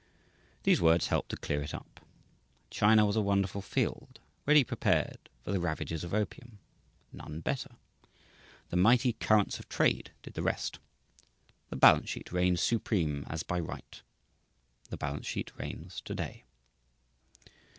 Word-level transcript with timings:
These 0.63 0.81
words 0.81 1.05
help 1.09 1.27
to 1.27 1.37
clear 1.37 1.61
it 1.61 1.75
up. 1.75 1.99
China 2.71 3.05
was 3.05 3.15
a 3.15 3.21
wonderful 3.21 3.61
field, 3.61 4.19
ready 4.47 4.63
prepared 4.63 5.29
for 5.43 5.51
the 5.51 5.59
ravages 5.59 6.03
of 6.03 6.11
opium 6.11 6.57
none 7.13 7.39
better. 7.39 7.75
The 8.69 8.77
mighty 8.77 9.13
currents 9.13 9.59
of 9.59 9.69
trade 9.69 10.09
did 10.23 10.33
the 10.33 10.41
rest. 10.41 10.79
The 11.69 11.75
balance 11.75 12.09
sheet 12.09 12.31
reigned 12.31 12.57
supreme 12.59 13.25
as 13.29 13.43
by 13.43 13.59
right. 13.59 14.01
The 14.89 14.97
balance 14.97 15.27
sheet 15.27 15.51
reigns 15.59 16.01
to 16.05 16.15
day. 16.15 16.45